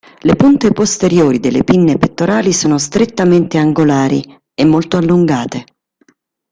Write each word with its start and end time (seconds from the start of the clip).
Le 0.21 0.35
punte 0.35 0.71
posteriori 0.71 1.39
delle 1.39 1.63
pinne 1.63 1.99
pettorali 1.99 2.53
sono 2.53 2.79
strettamente 2.79 3.59
angolari 3.59 4.23
e 4.55 4.65
molto 4.65 4.97
allungate. 4.97 5.63